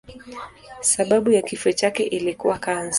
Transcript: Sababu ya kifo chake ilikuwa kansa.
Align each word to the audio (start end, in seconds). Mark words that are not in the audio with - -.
Sababu 0.81 1.31
ya 1.31 1.41
kifo 1.41 1.71
chake 1.71 2.03
ilikuwa 2.03 2.57
kansa. 2.59 2.89